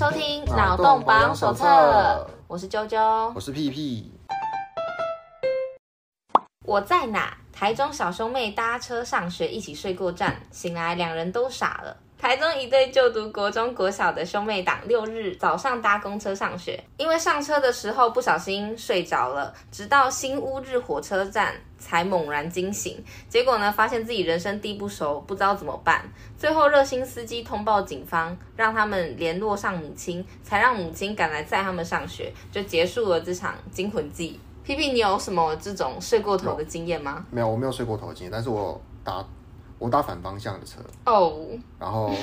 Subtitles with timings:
[0.00, 4.10] 收听脑洞保养手册，我是啾啾，我是屁屁。
[6.64, 7.36] 我在哪？
[7.52, 11.94] 台中小兄妹搭车上学，一起睡过站，醒来两人都傻了。
[12.20, 23.02] 台中一对就读国中国小的兄妹党，六日早上搭公车上学，因为上车的时候不小心睡着了，直到新乌日火车站才猛然惊醒。
[23.30, 26.04] 结果呢，发现自己人生地不熟，不知道怎么办。
[26.36, 34.38] 最后热心司机通报警方，让他们联络上母亲，才让母亲赶来载他们上学，就结束了这场惊魂记。
[34.62, 37.24] 皮皮，你有什么这种睡过头的经验吗？
[37.30, 39.24] 没有，我没有睡过头的经验，但是我打。
[39.80, 41.38] 我搭反方向的车哦，oh.
[41.78, 42.14] 然后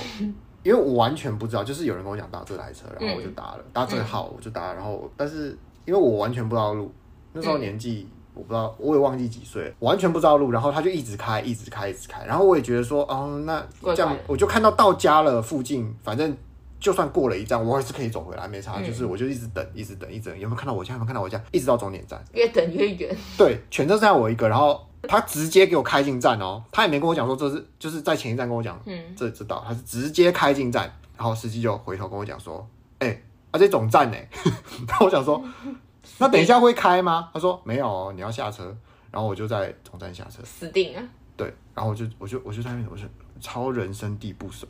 [0.64, 6.94] 因为我完全不知道，就是有人跟我讲搭这台车，然后我就搭了，搭这号我就搭，然后但是因为我完全不知道路，
[7.34, 16.38] 那时候年纪我不知道，我也忘记几岁，完全不知道路，然后他就一直开，一直开，一直开，然后我也觉得说，哦，那这样我就看到到家了，附近反正
[16.80, 20.94] 就算过了一站，我还是可以走回来，没差，就是我就一直等，一直等，一直等，有没有看到我家？
[20.94, 21.42] 有没有看到我家？
[21.52, 23.16] 一直到终点站，越等越远。
[23.38, 24.84] 对，全车剩下我一个，然后。
[25.08, 32.68] 他直接给我开进站哦，他也没跟我讲说这是就是在前一站跟我讲，嗯，这知道他是直接开进站，然后司机就回头跟我讲说，
[32.98, 34.18] 哎、欸，啊这总站呢？
[34.86, 35.42] 然后我想说，
[36.18, 37.30] 那等一下会开吗？
[37.32, 38.76] 他说没有哦，你要下车，
[39.12, 41.02] 然后我就在总站下车，死定了。
[41.38, 43.04] 对，然后我就我就我就在那边，我就
[43.40, 44.68] 超人生地不熟，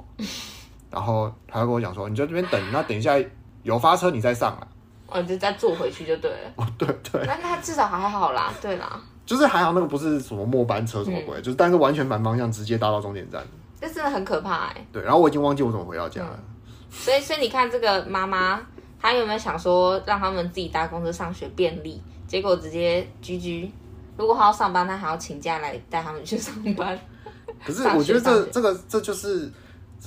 [0.92, 3.16] 然后他就跟我讲说，你在这边等，那等一下
[3.64, 4.68] 有发车你再上来，
[5.08, 6.52] 哦，你就再坐回去就对了。
[6.56, 9.00] 哦，对对，那那至少还好啦，对啦。
[9.26, 13.44] 就是还好那个不是什么末班车什么鬼，嗯、就是但是完全反方向直接搭到终点站，
[13.82, 14.88] 这真的很可怕哎、欸。
[14.94, 16.30] 对，然后我已经忘记我怎么回到家了。
[16.32, 16.44] 嗯、
[16.90, 18.62] 所以所以你看这个妈妈，
[19.02, 22.02] 她有没有想说让他们自己搭公车上学便利？
[22.26, 23.70] 结果直接居居。
[24.16, 26.98] 如果她要上班，她还要请假来带他们去上班。
[27.66, 29.52] 可是我觉得这这个这就是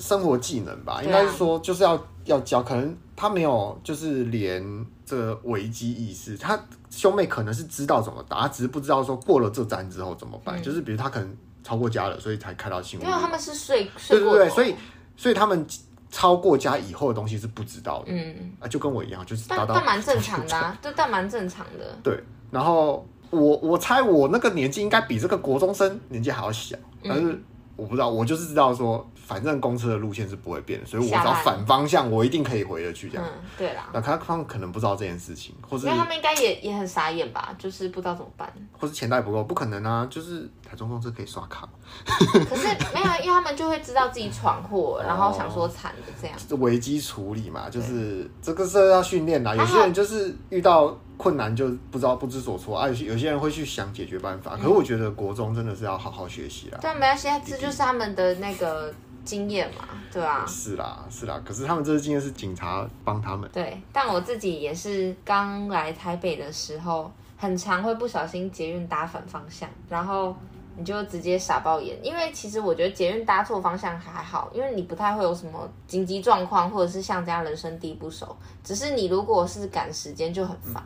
[0.01, 6.59] 生活技能吧，应该是说就是要要教，可能他没有就是连这个危机意识，他。
[6.93, 10.61] 兄妹可能是知道怎么打，他只是不知道说过了这站之后怎么办。
[10.61, 13.03] 嗯、就是比如他可能超过家了，所以才开到新屋。
[13.05, 14.33] 因为他们是睡睡过。
[14.33, 14.75] 对对对，所以
[15.17, 15.65] 所以他们
[16.11, 18.07] 超过家以后的东西是不知道的。
[18.09, 21.97] 嗯啊，就跟我一样，就是达到但蛮正常的啊， 这但蛮正常的。
[22.03, 27.33] 对，然后我我猜我那个年纪应该比这个国中生年纪还要小，但是。
[27.35, 27.45] 嗯
[27.77, 33.25] 我不知道，我就是知道说，反正公车的路线是不会变的，所以我找反方向，我一定可以回得去这样。
[33.25, 33.89] 嗯，对啦。
[33.95, 41.69] 那他们可能不知道这件事情，或者他们应该也也很傻眼吧，就是不知道怎么办，或是钱袋不够，不可能啊，就是台中公车可以刷卡。
[42.07, 46.37] 可是没有，因为他们就会知道自己闯祸， 然后想说惨的这样。
[46.51, 50.97] 哦， 危机处理嘛，就是这个是要训练的，有些人就是遇到。
[51.21, 56.79] 困难就不知道不知所措啊，有些有些人会去想解决办法，可是我觉得国中真的是要好好学习啦。
[56.81, 58.91] 对，没关系，这就是他们的那个
[59.23, 60.47] 经验嘛，对啊？
[60.49, 63.47] 是啦，是啦，可是他们这次经验是警察帮他们。
[63.53, 70.35] 对，但我自己也是刚来台北的时候，很常会不小心捷运打反方向，然后。
[70.77, 78.35] 你就直接傻爆眼，因为其实我觉得捷运搭错方向还好，因为你不太会有什么紧急状况，或者是像这样人生地不熟。
[78.65, 80.83] 只是你如果是赶时间就很烦，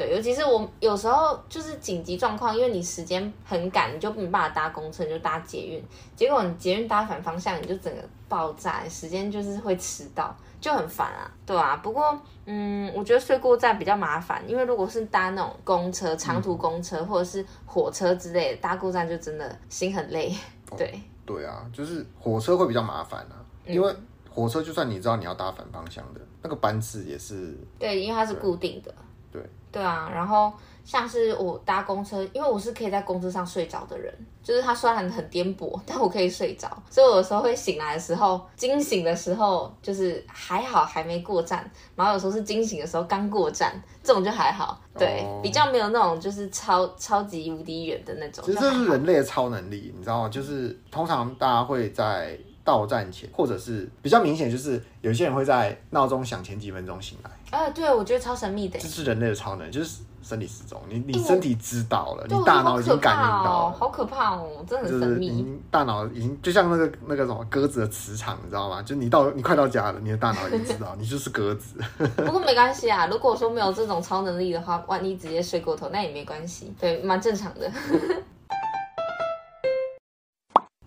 [0.00, 5.84] 对，尤其是我有时候就是紧急状况，因为你时间很赶，你就没办法搭公车，你就搭捷运，
[6.16, 10.34] 结果你捷运搭反方向，你就整个爆炸，时间就是会迟到。
[10.58, 11.76] 就很烦啊，对啊。
[11.82, 20.34] 不过，嗯，我觉得睡过站比较麻烦，因为如果是搭那种公车、长途公车或者是火车之类的，搭过站就真的心很累。
[20.78, 20.96] 对、哦，
[21.26, 23.94] 对啊，就是火车会比较麻烦啊，因为
[24.30, 28.94] 火车就算你知道你要搭反方向的，那个班次也是对，因为它是固定的。
[29.32, 29.42] 对，
[29.72, 30.52] 对啊，然后。
[30.82, 48.42] 像是我搭公车，因为我是可以在公车上睡着的人，就是它虽然很颠簸，但我可以睡着，所以我有时候会醒来的时候，惊醒的时候就是还好还没过站，然后有时候是惊醒的时候刚过站，这种就还好，对，哦、比较没有那种就是超超级无敌远的那种。
[48.44, 50.28] 其实这是人类的超能力，你知道吗？
[50.28, 57.30] 就是通常大家会在到站前，或者是比较明显，就是有些人会在闹钟响前几分钟醒来。
[57.50, 60.02] 啊、呃，对，我觉得超神秘的，这是人类的超能，就是。
[60.22, 65.58] 生理时钟，你你身体知道了，欸、你大脑已经感应到了，好可怕哦，真的很神秘。
[65.70, 68.82] 大脑已经就像那个那个什么鸽子的磁场，你知道吗？
[68.82, 71.82] 就你到你快到家了，你的大脑已经知道 你就是鸽子。
[72.16, 77.72] 不过没关系啊，如果说没有这种超能力的话，万一直接睡过头，那也没关系，对，蛮正常的。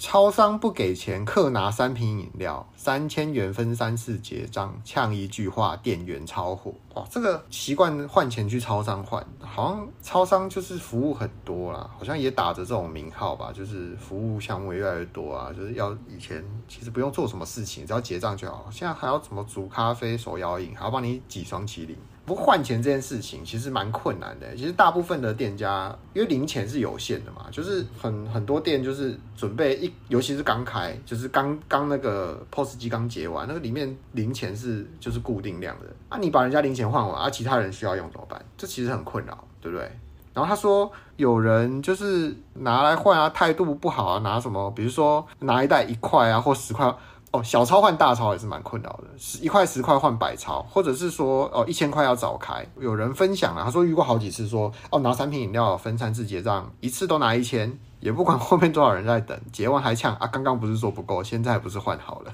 [0.03, 6.73] 超商不给钱，客拿三瓶饮料，三千元分三次结账，呛一句话，店员超火。
[6.94, 21.95] 哇，这个习惯换钱去超商换，好像超商就是服务很多啦，好像也打着这种名号吧，就是服务项目越来越多啊，就是要以前其实不用做什么事情，只要结账就好，现在还要怎么煮咖啡、手摇饮，还要帮你挤双麒麟。
[22.25, 24.55] 不换钱这件事情其实蛮困难的。
[24.55, 35.87] 其实大部分的店家因为零钱是有限的嘛，就是很很多店就是准备一，尤其是刚开，就是刚刚那个 POS 机刚结完，那个里面零钱是就是固定量的。
[36.07, 38.43] 啊，你把人家零钱换完，啊，其他人需要用怎么办？
[38.57, 39.91] 这其实很困扰，对不对？
[40.33, 44.71] 然后他说有人就是拿来换啊，态度不好啊，拿什么？
[44.71, 46.91] 比如说拿一袋一块啊，或十块。
[47.33, 52.63] 哦，小钞换大钞也是蛮困扰的，十一块十块换百钞，或者是说哦一千块要早开。
[52.80, 62.33] 有人分享了，他说遇过好几次说，哦拿三瓶饮料分三次结账，一次都拿一千，也不管后面多少人在等，结完还呛啊，刚刚不是说不够，现在不是换好了。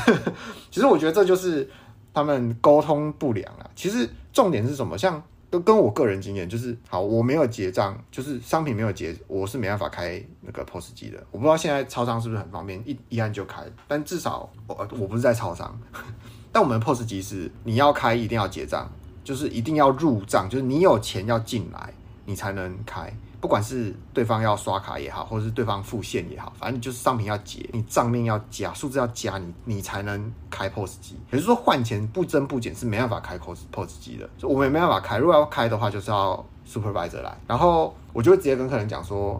[0.72, 1.70] 其实我觉得这就是
[2.14, 3.68] 他们沟通不良啊。
[3.76, 4.96] 其实重点是什么？
[4.96, 5.22] 像。
[5.54, 11.24] 就跟我个人经验就是，好，我没有结账，就是商品没有结，我是没办法开那个 POS 机的。
[11.30, 13.62] 我不知道现在超商是不是很方便，一一按就开。
[13.86, 15.78] 但至少我我不是在超商，
[16.50, 18.90] 但我们的 POS 机是你要开一定要结账，
[19.22, 23.16] 就是一定要入账，就是你有钱要进来，你才能开。
[23.44, 31.18] 不管是对方要刷卡也好，或者是对方付现也好，反正就是商品要结，你账面要加，数字要加，你你才能开 POS 机。
[31.30, 35.18] 也就是说换钱不增不减是没办法开 POS POS 机的，我们也没办法开。
[35.18, 39.38] 如果要开的话，就是要 supervisor 来，然后我就会直接跟客人讲说，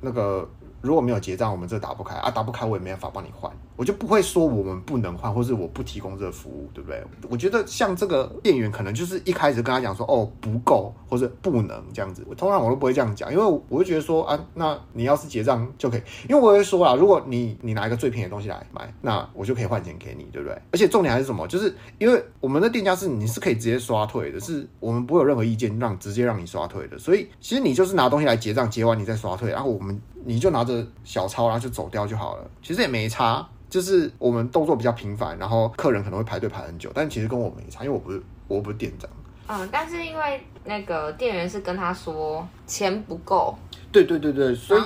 [0.00, 0.48] 那个。
[0.80, 7.02] 如果没有结账，我们这打不开啊，打不开我也没办法帮你换，我就不会说我们不能换，或是我不提供这个服务，对不对？
[7.28, 20.56] 我觉得像这个店员可能就是一开始跟他讲说哦不够或者不能这样子，我通常我都不会这样讲，因为我会觉得说啊，那你要是结账就可以，因为我会说啊，如果你你拿一个最便宜的东西来买，那我就可以换钱给你，对不对？
[20.70, 21.48] 而且重点还是什么？
[21.48, 30.00] 就是因为我们的店家是你是可以直接刷退的，是我们不会有任何意见让直接让你刷退的，所以其实你就是拿东西来结账，结完你再刷退，然后我们。
[30.24, 32.50] 你就拿着小抄，然后就走掉就好了。
[32.62, 39.08] 其实也没差，就是我们动作比较频繁，然后客人可能会排队排很久，但其实跟我没差，因为我不是我不是店长。
[39.48, 43.56] 嗯，但是因为那个店员是跟他说钱不够。
[43.90, 44.82] 对对对对，所以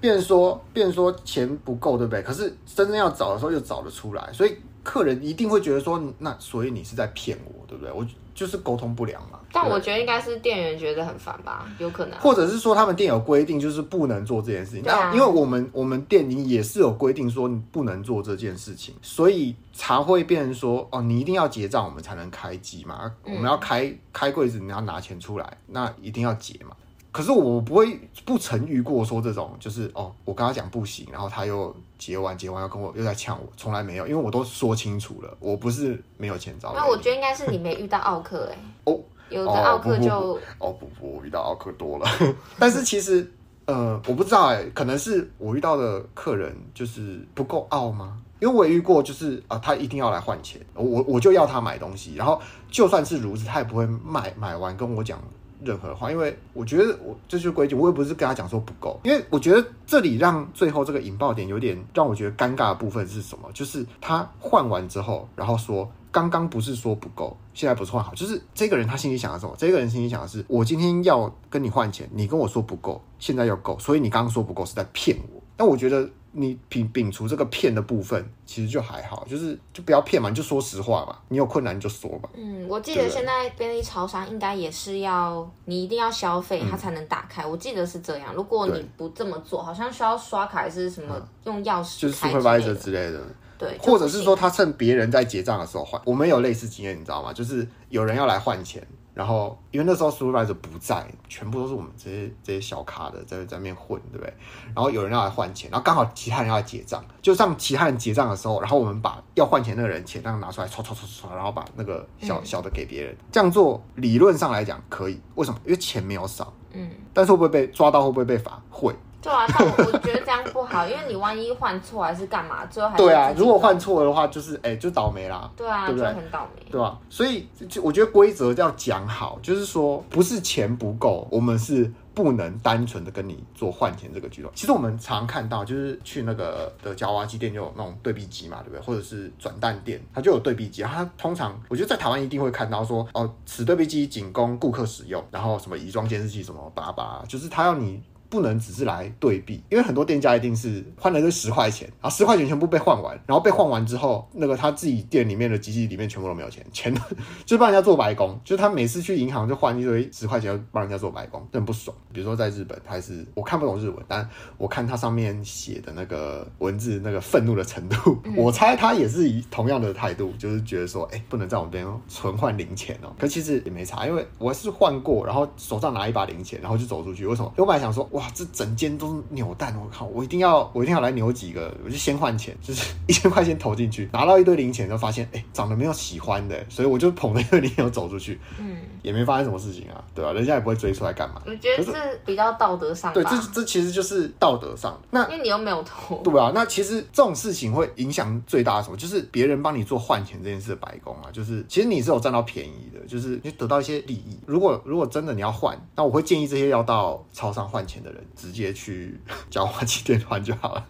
[0.00, 2.22] 变说变说钱不够，对不对？
[2.22, 7.92] 可是真正要找的时候又找得出来，所以客人一定会觉得说，那所以你是在骗我，对不对？
[7.92, 8.06] 我。
[8.36, 14.82] 就是沟通不良嘛，但我觉得应该是店员觉得很烦吧，有可能，或者是说他们店有规定，就是不能做这件事情。
[14.84, 23.10] 那、啊、因为我们我们店里也是有规定说你不能做这件事情，所以才会变成说哦，你一定要结账，我们才能开机嘛。
[23.24, 26.76] 我们要开开柜子，你要拿钱出来，那一定要结嘛。
[27.16, 36.74] 可是我不会不曾遇过说这种，就是哦，我跟他讲不行，然后他又结完结完要跟我又在呛我，从来没有，因为我都说清楚了，我不是没有钱找。
[36.74, 42.06] 那我觉得应该是你没遇到奥克哎，哦，有的奥客就哦不不，不，我遇到奥克多了，
[42.60, 43.32] 但是其实
[43.64, 48.20] 呃我不知道哎，可能是我遇到的客人就是不够傲吗？
[48.40, 52.38] 因为我也遇过，就是啊他一定要来换钱，我我就要他买东西，然后
[52.70, 55.18] 就算是如此，他也不会买买完跟我讲。
[55.64, 63.50] 任何话，因为我觉得我这就是规矩，我也不是跟他讲说不够，因为我觉得这里让最后这个引爆点有点让我觉得尴尬的部分是什么？
[63.52, 69.54] 就是他换完之后，然后说刚刚不是说不够，现在不是换好，就是这个人他心里想的什么？
[69.58, 75.42] 这个人心里想的是，我今天要跟你换钱，你跟我说不够，现在要够，所以你刚刚说不够是在骗我。
[75.58, 76.08] 那我觉得。
[76.38, 81.16] 你摒摒除这个骗的部分，其实就还好，就是就不要骗嘛，你就说实话嘛。
[81.28, 82.28] 你有困难你就说吧。
[82.34, 87.42] 嗯，我记得现在便利超商应该也是要你一定要消费，它才能打开。
[87.42, 93.20] 嗯、我记得是这样，如果你不这么做，好像需要刷卡还是什么用钥匙、嗯，就是 supervisor 之类的。
[93.58, 95.98] 对，或者是说他趁别人在结账的时候换。
[96.04, 97.32] 我们有类似经验，你知道吗？
[97.32, 98.86] 就是有人要来换钱。
[99.16, 104.30] 然后，因为那时候 supervisor 不在，全部都是我们这些这些小咖的在在那边混，对不对？
[104.74, 113.16] 然后有人要来换钱，然后刚好其他人要来结账，就上其他人结账的时候，然后我们把要换钱那个人钱这样拿出来，刷刷刷刷，然后把那个小小的给别人。
[113.32, 115.58] 这样做理论上来讲可以，为什么？
[115.64, 116.90] 因为钱没有少，嗯。
[117.14, 118.02] 但是会不会被抓到？
[118.02, 118.62] 会不会被罚？
[118.68, 118.94] 会。
[119.26, 123.32] 对啊，但我觉得这样不好，因为你万一换错还是干嘛，最后还对啊。
[123.36, 125.50] 如果换错的话，就是哎、欸，就倒霉啦。
[125.56, 126.06] 对啊，对不对？
[126.12, 126.96] 很倒霉，对吧？
[127.10, 134.50] 所以就我觉得规则要讲好，就是说不是钱不够，我们是不能单纯的跟你做换钱这个举动。
[134.54, 138.80] 其实我们常看到，就是去那个的夹娃娃机店就有那种对比机嘛，对不对？
[138.80, 140.82] 或者是转蛋店，它就有对比机。
[140.82, 148.00] 它通常我觉得在台湾一定会看到说，哦，此对比机仅供顾客使用，然后什么仪装监视器什么叭叭，就是他要你。
[148.28, 156.94] 不能只是来对比，因为很多店家一定是换了个十块钱，然后十块钱全部被换完，然后被换完之后，那个他自己店里面的机器里面全部都没有钱，钱
[157.44, 161.96] 就是帮人家做白工，就是他每次去银行就换一堆十块钱帮人家做白工，就很不爽。
[162.12, 164.28] 比如说在日本，还是我看不懂日文，但
[164.58, 173.16] 我看他上面写的那个文字，那个愤怒的程度，嗯、我猜他也是以同样的态度，就是觉得说，哎、欸，不能在我们这边存换零钱哦、喔。
[173.18, 177.26] 可其实也没差，因为我是换过，然后手上拿一把零钱，然后就走出去。
[177.26, 177.52] 为什么？
[177.56, 190.32] 我本来想说，哇，这整间都是扭蛋，我靠，我一定要，我一定要来扭几个，我就先换钱，就是一千块钱投进去，拿到一堆零钱，就发现，哎、欸，长得没有喜欢的，所以我就捧着一堆零钱走出去，嗯，也没发生什么事情啊，对吧、啊？
[190.32, 191.42] 人家也不会追出来干嘛。
[191.44, 191.92] 我觉得是
[192.24, 194.98] 比较道德上，对，这这其实就是道德上。
[195.10, 198.96] 那因为你又没有投，对啊，那其实这种事情会影响最大的什么？
[198.96, 204.38] 就是别人帮你做换钱这件事的白工啊，就是其实你是有占到便宜的，就是你得到一些利益。
[204.46, 209.20] 如果如果真的你要换，那我会建议这些要到超商换钱的人直接去
[209.50, 210.86] 交换机店换就好了。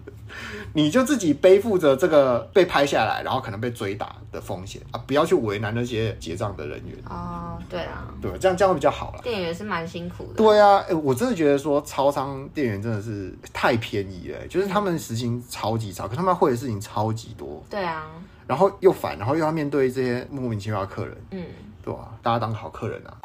[0.72, 6.98] 你就自己背负着这个被拍下来，然后可能被追打的风险啊，不要去为难那些结账的人员。
[7.08, 9.22] 哦，对啊，对，这样这样会比较好了。
[9.22, 10.34] 店员是蛮辛苦的。
[10.34, 17.64] 对啊，哎，我真的觉得说超商店员真的是太便宜了，就是他们时薪超级少，可他们会的事情超级多。
[17.70, 18.04] 对啊，
[18.46, 21.16] 然后又烦，然后又要面对这些莫名其妙的客人。
[21.30, 21.46] 嗯，
[21.82, 23.16] 对啊，大家当好客人啊。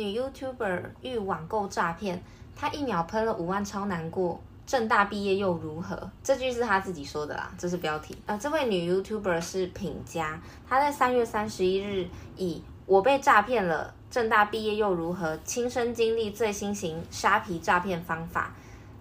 [0.00, 2.22] 女 YouTuber 遇网购诈骗。
[2.56, 4.40] 她一秒喷了五万，超难过。
[4.66, 6.10] 政大毕业又如何？
[6.22, 8.16] 这句是她自己说的啦，这是标题。
[8.26, 18.54] 呃，这位女 YouTuber 是品佳，她在三月三十一日以“我被诈骗了，政大毕业又如何”亲身经历最新型沙皮诈骗方法，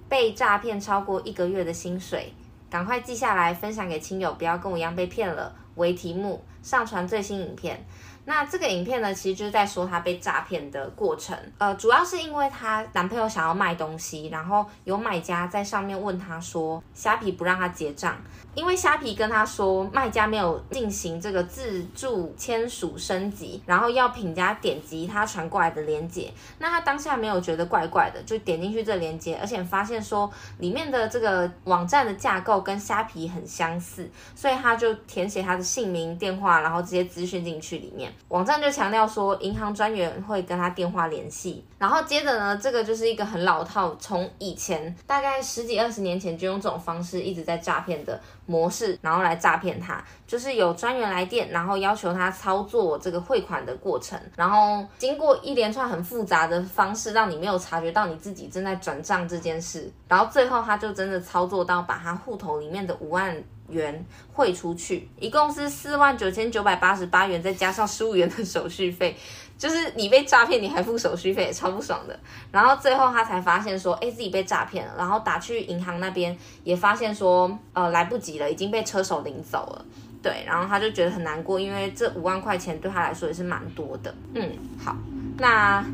[0.10, 2.34] 被诈骗超过一个月的薪水，
[2.70, 5.56] 赶快记下来分享给亲友，不要跟我一样被骗了。
[5.76, 7.86] 为题目上传最新影片。
[8.26, 11.36] 那这个影片呢，其实就是在说她被诈骗的过程。
[11.58, 18.16] 呃，主要是因为她男朋友想要卖东西，然后有买家在上面问她说，虾皮不让她结账，
[18.54, 26.32] 因为虾皮跟她说卖家没有进行这个自助签署升级，然后要品家点击他传过来的链接。
[26.60, 38.14] 那她当下没有觉得怪怪的，就点进去这链接，而且发现说里面的这个网站的架构跟虾皮很相似，所以她就填写她的姓名、电话然后这些资讯进去里面。
[38.28, 63.36] 网站就强调说，银行专员会跟他电话联系，然后接着呢，这个就是一个很老套，从以前大概十几二十年前就用这种方式一直在诈骗的模式，然后来诈骗他，就是有专员来电，然后要求他操作这个汇款的过程，然后经过一连串很复杂的方式，让你没有察觉到你自己正在转账这件事，然后最后他就真的操作到把他户头里面的五万。
[63.70, 69.16] 元汇出去，一共是四万九千九百八十八元，再加上十五元的手续费，
[69.58, 72.20] 就是你被诈骗，你还付手续费，超不爽的。
[72.52, 79.86] 然后最后他才发现说，哎，自己被诈骗了，然后打去银行那边也发现说，呃，来不及了，已经被车手领走了。
[80.22, 84.14] 对，然后他就觉得很难过，因为这五万块钱对他来说也是蛮多的。
[84.34, 84.52] 嗯，
[84.84, 84.94] 好，
[85.38, 85.86] 那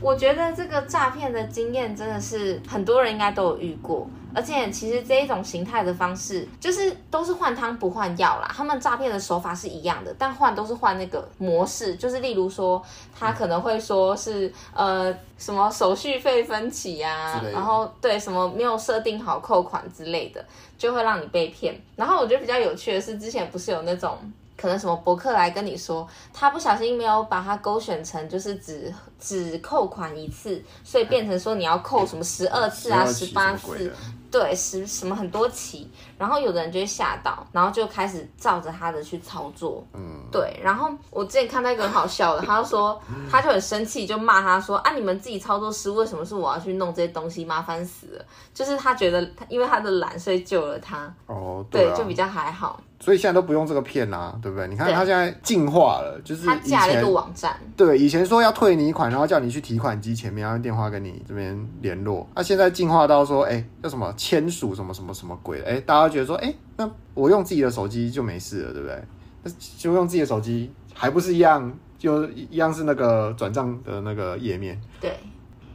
[0.00, 4.06] 我觉得这个诈骗的经验真的是很多人应该都有遇过。
[4.34, 8.50] 而且其实这一种形态的方式，就是都是换汤不换药啦。
[8.54, 12.82] 他们诈骗的手法是一样的，但换都是换那个模式，就是例如说，
[13.18, 20.44] 他可能会说是呃什么手续费分期呀、啊，然后对什么没有设定好扣款之类的，
[20.76, 21.80] 就会让你被骗。
[21.96, 24.18] 然后我觉得比较有趣的是，之前不是有那种。
[24.54, 33.92] 可能什么博客来跟你说，他不小心没有把它勾选成就是只只扣款一次，所以变成说你要扣什么十二次啊、十八次，
[34.32, 42.98] 对，十什么很多期，然后有的人就会吓到，然后就开始照着他的去操作，嗯，对，然后我之前看到一个很好笑的，他就说
[43.30, 48.24] 他就很生气，就骂他说啊，你们自己操作失误，为什么是我要去弄这些东西，麻烦死了，
[48.54, 52.80] 就是他觉得他因为他的懒，所以救了他，哦，对，对，就比较还好。
[53.02, 54.68] 所以现在都不用这个骗啦、啊，对不对？
[54.68, 62.24] 你看他现在进化了，就是以前他架了一个网站，对，以前说要退你款，然后叫你去提款机前面，然后用电话跟你这边联络。
[62.36, 65.66] 那、啊、现在进化到说，哎，叫什么签署什么什么什么鬼的？
[65.66, 69.02] 哎，大家觉得说，哎，那我用自己的手机就没事了，对不对？
[69.42, 74.80] 那就用自己的手机，还不是一样，就一样是那个转账的那个页面。
[75.00, 75.18] 对，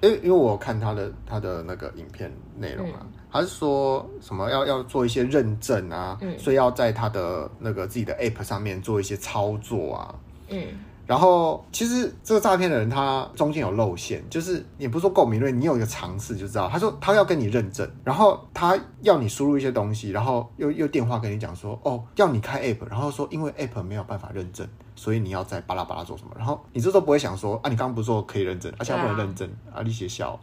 [0.01, 2.99] 因为因为我看他的他的那个影片内容啊。
[3.01, 6.17] 嗯还是说什么要要做一些认证啊？
[6.21, 10.15] 嗯，所以要在他的那个自己的 app 上面做一些操作啊。
[10.47, 10.65] 嗯，
[11.05, 16.69] 然后其实这个诈骗的人他中间有露馅，就是也不是说够敏锐，你有一个尝试就知道。
[16.69, 24.65] 他说他要跟你认证，然后他要你输入一些东西，然后又又电话跟你讲说哦，要你开 app，然后说因为 app 没有办法认证，
[24.97, 26.31] 所以你要在巴拉巴拉做什么。
[26.35, 30.37] 然后你这时候不会想说啊，你刚刚不是说可以认证，而且不能认真啊，你写笑。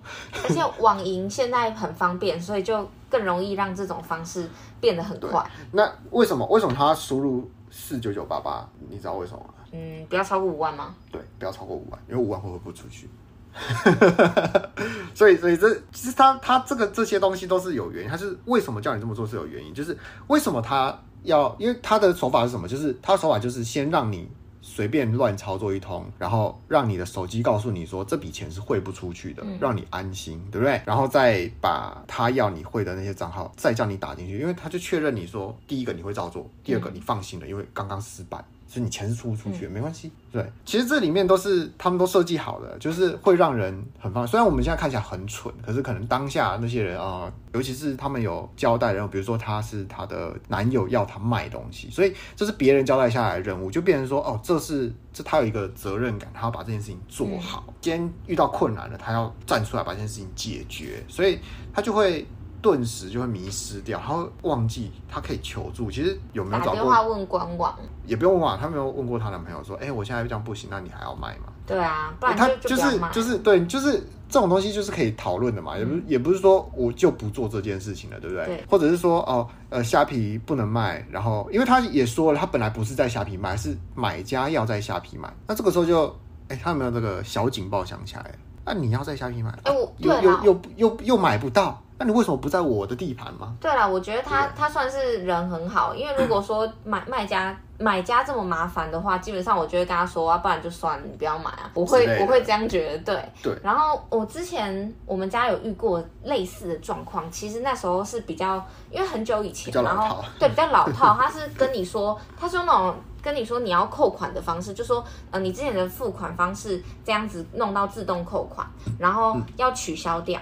[0.45, 4.49] 而且网银现在很方便，所以就更容易让这种方式
[4.81, 5.45] 变得很快。
[5.73, 8.67] 那为什么为什么他输入四九九八八？
[8.89, 9.55] 你知道为什么吗？
[9.73, 10.95] 嗯，不要超过五万吗？
[11.11, 13.11] 对，不要超过五万，因为五万会不会不出去。
[15.15, 18.11] 所以，所以这其实他他这个这些东西都是有原因。
[18.11, 19.97] 他是为什么叫你这么做是有原因，就是
[20.27, 22.67] 为什么他要，因为他的手法是什么？
[22.67, 24.29] 就是他的手法就是先让你
[24.75, 30.83] 随便乱操作一通，然后让你的手机告诉你说这笔钱是汇不出去的，让你安心，对不对？
[30.85, 38.45] 然后再把他要你汇的那些账号再叫你打进去，因为他就确认你说第一个你会照做，第二个你放心了，因为刚刚失败。
[38.75, 40.11] 所以你钱是出不出去，没关系。
[40.33, 44.27] 对，其实这里面都是他们都设计好的，就是会让人很放。
[44.27, 57.73] 虽然我们现在看起来很蠢，可是可能当下那些人啊、呃，尤其是他们有交代，然后比如说他是他的男友要他卖东西，所以这是别人交代下来的任务，就变成说哦，这是这他有一个责任感，他要把这件事情做好。
[57.81, 61.39] 今天遇到困难了，他要站出来把这件事情解决，所以
[61.73, 62.27] 他就会。
[62.65, 65.91] 顿时就会迷失掉，他会忘记他可以求助。
[65.91, 66.77] 其实有没有找过？
[66.77, 73.93] 打电话问官网，也不用问啊，他没有问过她男朋友说：“哎、欸，我现在这样不行，那你还要卖吗？”对啊，不然他就是就是对，就是
[74.31, 75.77] 这种东西就是可以讨论的嘛。
[75.77, 78.47] 也不也不是说我就不做这件事情了，对不对？
[78.47, 78.65] 对。
[78.67, 85.31] 或者是说哦，呃，虾皮不能卖，然后因为他也说了，他本来不是在虾皮卖，是买家要在虾皮买。
[85.47, 86.07] 那这个时候就，
[86.49, 88.35] 哎、欸，他有没有这个小警报响起来？
[88.67, 91.79] 那你要在虾皮买，哎、又又又又，又买不到。
[91.99, 93.55] 那你为什么不在我的地盘吗？
[93.61, 103.53] 对啦，我觉得他他算是人很好，因为如果说买卖家 买家这么麻烦的话，基本上我就会跟他说啊，不然就算了，你不要买啊，我会我会这样觉得，对。
[103.53, 103.59] 对。
[103.63, 118.67] 然后我之前我们家有遇过类似的状况，其实那时候是比较因为很久以前，然后对比较老套，他是跟你说， 他说那种跟你说你要扣款的方式，就说呃你之前的付款方式这样子弄到自动扣款，
[118.99, 120.41] 然后要取消掉。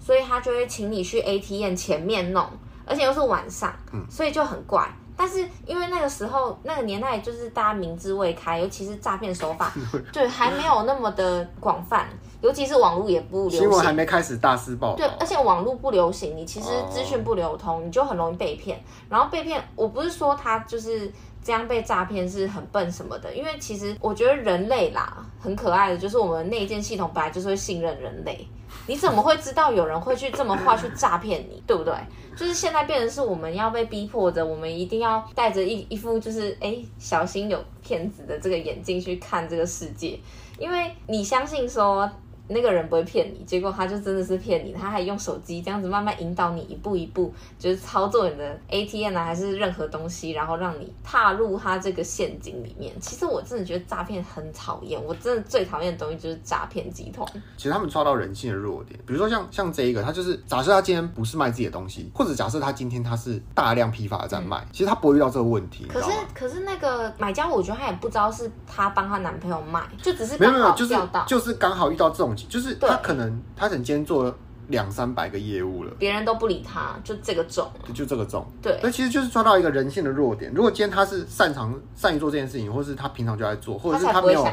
[0.00, 2.46] 所以他就会请你去 ATM 前面弄，
[2.84, 3.72] 而且又是晚上，
[4.08, 4.88] 所以就很怪。
[5.16, 9.70] 但是因为那个时候那个年代就是大家明智未开，尤其是诈骗手法，
[10.14, 12.08] 对，还没有那么的广泛，
[12.40, 14.96] 尤其是网络也不流行，新闻还没开始大肆报。
[14.96, 18.82] 对，而且网络不流行，你其实资讯不流通，你就很容易被骗。
[19.10, 21.12] 然后被骗，我不是说他就是
[21.44, 28.48] 这样被诈骗是很笨什么的，因为其实我觉得人类啦很可爱的，就是我们内建系统本来就是会信任人类。
[28.90, 31.94] 你怎么会知道有人会去这么话去诈骗你，对不对？
[32.36, 40.18] 就是现在变成是我们要被逼迫着，我们一定要带着一一副就是哎小心有骗子的这个眼镜去看这个世界，
[40.58, 42.10] 因为你相信说。
[42.52, 52.92] 那个人不会骗你，结果他就真的是骗你，他还用手机这样子慢慢引导你一步一步，就是操作你的 ATM 啊，还是任何东西，然后让你踏入他这个陷阱里面。
[53.00, 57.24] 其实我真的觉得诈骗很讨厌，我真的最讨厌的东西就是诈骗集团。
[57.56, 65.86] 其实他们抓到人性的弱点，比如说像像这一个，他就是假设他今天不是卖自己的东西，或者假设他今天他是大量批发的在卖，嗯、其实他不会遇到这个问题。
[65.86, 70.96] 可是可是那个买家，我觉得他也不知道是他帮他男朋友卖，就只是没有没有，就是
[71.28, 72.34] 就是刚好遇到这种。
[72.48, 74.34] 就是他可能他可能今天做了
[74.68, 80.52] 两三百个业务了，别人都不理他，就这个种，就这个种，对，那其实就是抓到一个人性的弱点。
[80.54, 84.46] 如果今天他是擅长善于做这件事情，或是他平常就在做，或者是他没有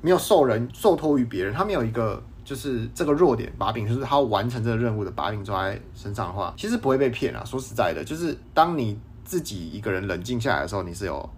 [0.00, 7.44] 没有受人受托于别人，他没有一个就是这个弱点把柄，就是他完成这个任务的把柄抓在身上的话，其实不会被骗啊。
[7.44, 11.30] 说实在的，就是当你自己一个人冷静下来的时候，你是有。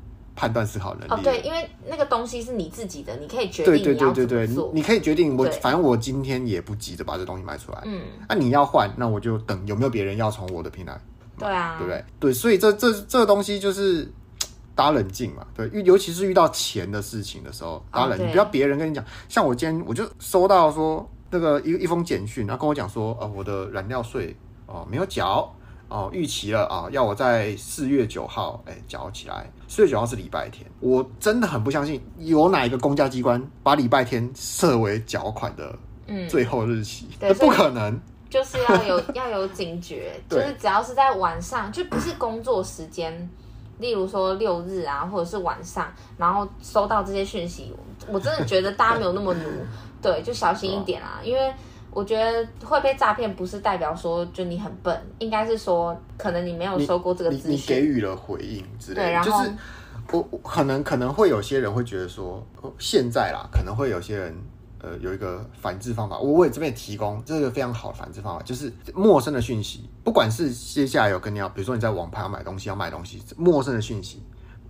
[0.43, 4.73] 判断思考能力哦，对，因为那个东西是你自己的，你可以决定你要怎么做。
[4.75, 7.81] 你可以决定我，反正我今天也不急着把这东西卖出来。
[7.85, 11.01] 嗯，那、啊、你要换，那我就等有没有别人要从我的平台。
[11.39, 12.05] 对啊，对不对？
[12.19, 14.11] 对，所以这这这个东西就是
[14.75, 15.47] 大家冷静嘛。
[15.55, 19.05] 对，尤其是遇到钱的事情的时候，大家冷静，不要别人跟你讲。
[19.29, 25.49] 像我今天我就收到说那个一一封简讯，然后跟我讲说，呃，我的燃料税哦、呃、没有缴。
[25.93, 26.89] 哦，逾期了啊！
[26.91, 29.47] 要我在四月九号哎缴起来。
[29.69, 35.75] 四月九号是礼拜天，我真的很不相信有哪一个公家机关把礼拜天设为缴款的
[36.31, 38.01] 最后日期，嗯、不可能。
[38.31, 43.29] 就是要有 要有警觉，就是只要是在晚上，就不是工作时间，
[43.79, 47.71] 例如说六日啊，或者是晚上，然后收到这些讯息，
[48.09, 49.51] 我真的觉得大家没有那么奴，
[50.01, 51.53] 对，就小心一点啊，因为。
[51.93, 59.03] 我觉得会被诈骗不是代表说就你很笨，应该是说可能你没有收过这个资讯，你给予了回应之类的。
[59.03, 59.53] 对，然后就是
[60.11, 62.45] 我可能可能会有些人会觉得说，
[62.79, 64.35] 现在啦，可能会有些人
[64.81, 74.23] 呃有一个反制方法，我为这边提供这个非常好的反制方法，就是陌生的讯息，不管是接下来有跟你要，比如说你在网拍要买东西要卖东西，陌生的讯息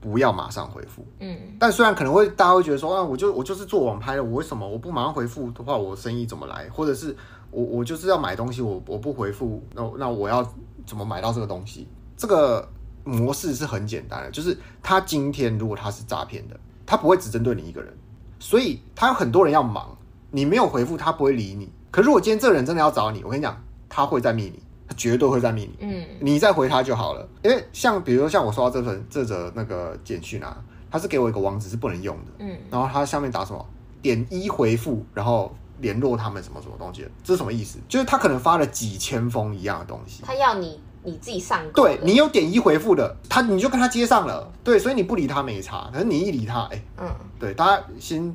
[0.02, 1.06] 不要马上回复。
[1.20, 6.68] 嗯，但虽然可能会大家会觉得说，啊，我就我就是做网拍的，我为什么我不马上回复的话，我生意怎么来？
[6.70, 7.16] 或者是
[7.50, 10.44] 我我就是要买东西，我我不回复，那那我要
[10.84, 11.86] 怎么买到这个东西？
[12.16, 12.68] 这个
[13.04, 17.96] 模式是很简单的，就是他今天如果他是诈骗的，他不会只针对你一个人，
[18.40, 19.96] 所以他有很多人要忙，
[20.30, 21.70] 你没有回复，他不会理你。
[21.92, 24.62] 可如果今天这个人真的要找你，我跟你讲，他会在密你。
[24.94, 25.62] 绝对会在密。
[25.62, 27.28] 你，嗯，你再回他就好了。
[27.42, 30.56] 因为像比如说像我收到这份这则那个简讯啊，
[30.90, 33.66] 他是给我一个网址是不能用的，嗯，然后他下面打什么
[34.00, 37.78] 点一回复，然后联络他们什么什么东西，这是什么意思？
[37.88, 48.32] 就是他可能发了几千封一样的东西，他要你你自己上，对你有点一回复的，他你就跟他接上了，对，所以你不理他没差，可是你一理他，哎，嗯，对，大家先。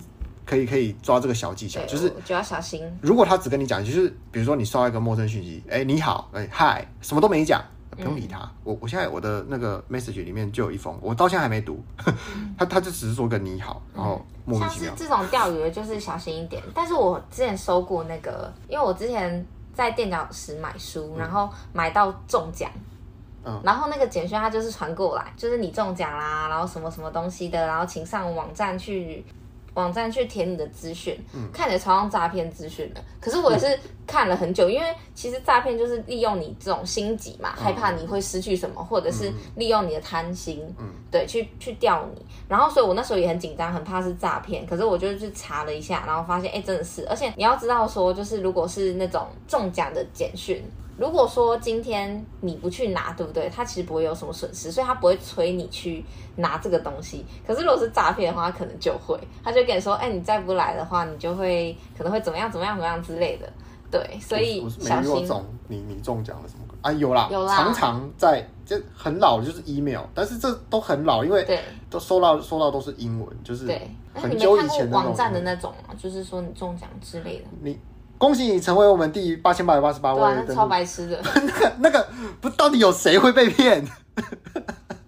[0.47, 2.81] 可以可以抓这个小技巧，就是就要小心。
[3.01, 8.39] 如果他只跟你讲，就是比如说你收到一个陌生讯息，哎、欸，你好，哎、欸，嗨，什么都没讲，不用理他。
[8.39, 11.83] 嗯、我我现在我的那个 message 里面就有一封，我到现在还没读。
[12.57, 14.89] 他他就只是说个你好，然后莫名其妙。
[14.89, 16.63] 像是这种钓鱼的，就是小心一点。
[16.73, 22.71] 但是我之前收过那个，因为我之前在垫脚石买书，然后买到中奖，
[23.43, 29.25] 嗯，然后那个简讯他就是传过来，就是你中奖啦，然后什么什么东西的，然后请上网站去。
[29.77, 33.01] 网站去填你的资讯，嗯、看起来超像诈骗资讯的。
[33.21, 42.25] 可是我也是看了很久，嗯、因为其实诈骗就是利用你这种心急嘛，嗯、害怕你会失去什么，或者是利用你的贪心，嗯、对，去去钓你。
[42.49, 44.65] 然后，所以我那时候也很紧张，很怕是诈骗。
[44.65, 47.05] 可是我就去查了一下，然后发现，哎、欸，真的是。
[47.07, 50.63] 而且你要知道说，就是如果是那种中奖的简讯。
[50.97, 53.47] 如果说今天你不去拿，对不对？
[53.49, 56.03] 他其实不会有什么损失，所以他不会催你去
[56.37, 57.23] 拿这个东西。
[57.45, 63.47] 可是如果是诈骗的话，他可能就会，他就跟你说：“哎，你再不来的话，你就会可能会怎么样怎么样怎么样之类的。”
[63.91, 65.25] 对，所以小心。
[65.25, 66.63] 中你你中奖了什么？
[66.81, 67.55] 啊，有啦，有啦。
[67.55, 73.65] 常常在就很老，就是 email，但是这都很老，因为对都收到收到都是英文，就是
[74.13, 77.45] 很久以前的网站的那种嘛，就是说你中奖之类的。
[77.61, 77.77] 你。
[78.17, 80.45] 恭喜你成为我们第八千八百八十八位。
[80.45, 81.21] 对，超白痴的。
[81.35, 82.07] 那个那个，
[82.41, 83.85] 不，到底有谁会被骗？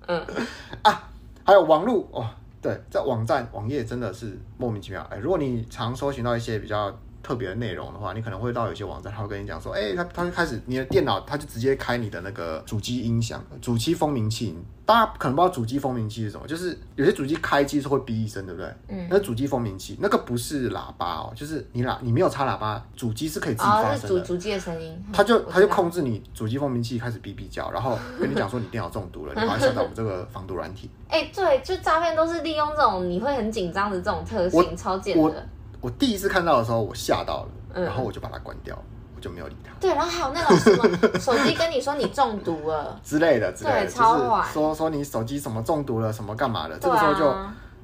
[0.08, 0.26] 嗯
[0.84, 1.10] 啊，
[1.44, 2.26] 还有网络哦，
[2.62, 5.06] 对，在网站网页真的是莫名其妙。
[5.10, 6.96] 哎，如果你常搜寻到一些比较。
[7.22, 14.58] 特别的内容的话，你可能会到有些网站，他会跟你讲说，哎、欸，他他就开始你的电脑，他就直接开你的那个主机音响、主机蜂鸣器。
[14.86, 18.74] 大家可能不知道主机蜂鸣器是什么，就是有些主机开机是会哔一声，对不对？
[18.88, 19.08] 嗯。
[19.08, 24.08] 那主机蜂鸣器那个不是喇叭哦，就是你喇你没有插喇叭，主机是可以自己发声的。
[24.08, 25.00] 主主机的声音。
[25.14, 30.90] 他就他就控制你主机蜂鸣器开始哔哔叫，然后跟你讲说你电脑中毒了， 你马上下载我们这个防毒软体。
[31.08, 35.48] 哎、欸，对，就诈骗都是利用这种你会很紧张的这种特性，超贱的。
[35.82, 37.50] 我我第一次看到的时候，我吓到了。
[37.72, 38.76] 然后我就把它关掉，
[39.16, 39.72] 我就没有理它。
[39.80, 44.44] 对，然后还有那种什么手机跟你说你中毒了 之类的，之类的，超坏。
[44.52, 46.78] 说说你手机什么中毒了，什么干嘛的？
[46.80, 47.32] 这个时候就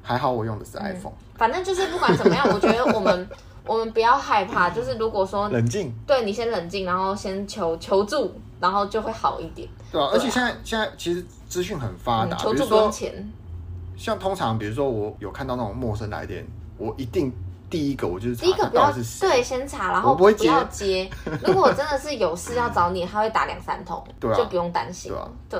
[0.01, 1.13] 还好，我用的是 iPhone。
[1.35, 3.29] 反正就是不管怎么样，我觉得我们
[3.63, 4.71] 我们不要害怕。
[4.71, 9.69] 就是如果说冷静，对你先冷静，然后先求求助，然后就会好一点。
[9.91, 13.31] 对啊，而且现在现在其实资讯很发达，求助不用钱。
[13.95, 16.43] 像通常比如说我有看到那种陌生来电，
[16.79, 17.31] 我一定。
[17.69, 21.09] 第一个我就是第一个不要对，先查，然后不要接。
[21.45, 25.11] 如果真的是有事要找你，他会打两三通， 对啊，就不用担心。
[25.49, 25.59] 对。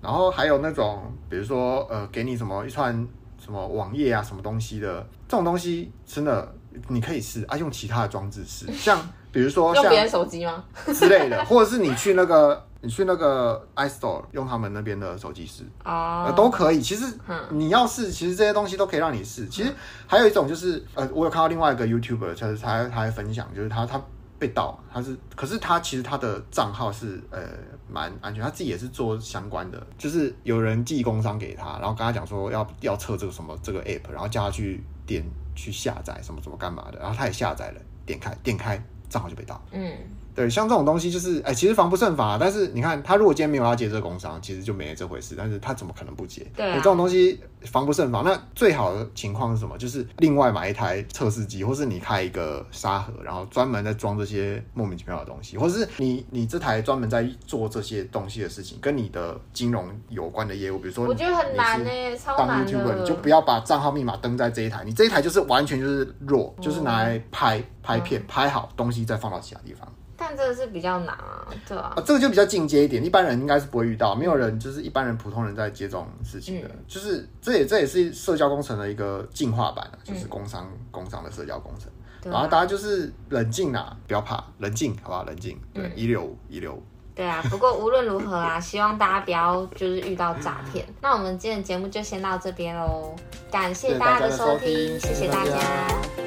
[0.00, 2.94] 然后还有那种，比如说呃，给你什么一串
[3.42, 6.52] 什么网页啊，什么东西的这种东西，真的
[6.88, 8.98] 你可以试啊，用其他的装置试，像
[9.32, 12.64] 比如说 用别人手机吗之类的，或者是你去那个。
[12.84, 16.82] 你去那个 iStore 用他们那边的手机试啊，都可以。
[16.82, 17.06] 其实
[17.50, 19.48] 你要试，其实这些东西都可以让你试。
[19.48, 19.72] 其实
[20.06, 23.98] 还有一种就是，呃，我有看到另外一个 YouTuber，他他他还分享，就是他他
[24.38, 27.40] 被盗，他是，可是他其实他的账号是呃
[27.88, 39.58] 蛮安全，他自己也是做相关的，就是有人寄工商给他，然后跟他讲说要要测这个什么这个 app，然后叫他去点去下载什么什么干嘛的，然后他也下载了，点开点开账号就被盗。
[39.72, 39.96] 嗯。
[40.34, 42.38] 对，像这种东西就是，哎，其实防不胜防。
[42.38, 45.34] 但是你看，他如果今天没有要接这个工伤，其实就没这回事。
[45.38, 46.44] 但是他怎么可能不接？
[46.56, 48.24] 对啊，这种东西防不胜防。
[48.24, 49.78] 那最好的情况是什么？
[49.78, 62.98] 就是另外买一台测试机，或是你开一个沙盒，然后专门在装这些莫名其妙的东西，或是你你这台专门在做这些东西的事情，跟你的金融有关的业务，比如说我觉得很难呢，超难的。
[62.98, 69.86] 你就不要把账号密码登在这一台，你这一台就是完全就是弱，就是拿来拍拍片，拍好东西再放到其他地方。
[70.16, 81.88] 但这个是比较难啊，对啊，啊，这个就比较进阶一点，一般人应该是不会遇到，没有人就是一般人普通人在接这种事情的，嗯、就是这也这也是社交工程的一个进化版，就是工商、嗯、工商的社交工程，
[82.30, 85.24] 啊、然后大家就是冷静啊，不要怕，冷静好不好？
[85.24, 86.72] 冷静，对，一六五一六。
[86.74, 86.82] 五，
[87.14, 90.84] 对啊，不过无论如何啊， 希望大家不要就是遇到诈骗。
[91.00, 93.14] 那我们今天的节目就先到这边喽，
[93.50, 94.98] 感谢大家的收听。
[94.98, 96.23] 谢谢大家。